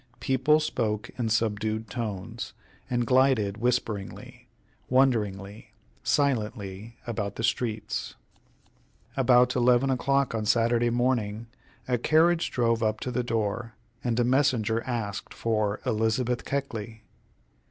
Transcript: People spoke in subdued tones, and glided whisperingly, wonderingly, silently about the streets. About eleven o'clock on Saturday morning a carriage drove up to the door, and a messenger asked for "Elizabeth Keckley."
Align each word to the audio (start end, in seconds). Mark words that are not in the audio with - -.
People 0.19 0.59
spoke 0.59 1.11
in 1.19 1.29
subdued 1.29 1.87
tones, 1.87 2.53
and 2.89 3.05
glided 3.05 3.57
whisperingly, 3.57 4.47
wonderingly, 4.89 5.73
silently 6.03 6.97
about 7.05 7.35
the 7.35 7.43
streets. 7.43 8.15
About 9.15 9.55
eleven 9.55 9.91
o'clock 9.91 10.33
on 10.33 10.43
Saturday 10.47 10.89
morning 10.89 11.45
a 11.87 11.99
carriage 11.99 12.49
drove 12.49 12.81
up 12.81 12.99
to 13.01 13.11
the 13.11 13.23
door, 13.23 13.75
and 14.03 14.19
a 14.19 14.23
messenger 14.23 14.81
asked 14.85 15.35
for 15.35 15.79
"Elizabeth 15.85 16.45
Keckley." 16.45 17.03